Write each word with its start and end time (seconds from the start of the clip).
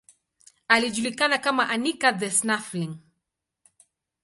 Alijulikana 0.67 1.37
kama 1.41 1.67
Anica 1.69 2.11
the 2.17 2.31
Snuffling. 2.31 2.99